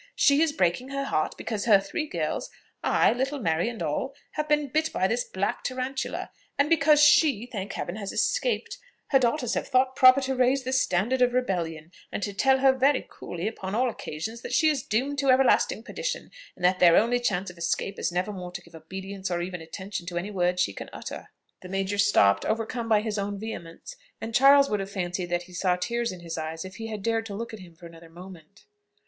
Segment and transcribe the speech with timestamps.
[0.15, 2.49] She is breaking her heart because her three girls
[2.83, 7.45] ay, little Mary and all have been bit by this black tarantula; and because she
[7.45, 8.79] (thank Heaven!) has escaped,
[9.09, 12.73] her daughters have thought proper to raise the standard of rebellion, and to tell her
[12.73, 16.97] very coolly, upon all occasions, that she is doomed to everlasting perdition, and that their
[16.97, 20.31] only chance of escape is never more to give obedience or even attention to any
[20.31, 21.29] word she can utter."
[21.61, 25.53] The major stopped, overcome by his own vehemence; and Charles would have fancied that he
[25.53, 28.09] saw tears in his eyes, if he had dared to look at him for another
[28.09, 28.63] moment.